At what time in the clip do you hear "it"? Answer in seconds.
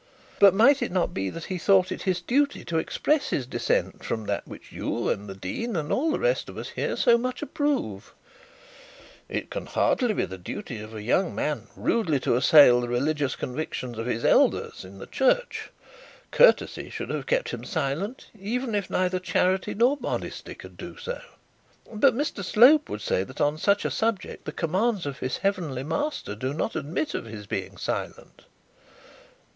0.81-0.91, 1.91-2.01, 9.29-9.51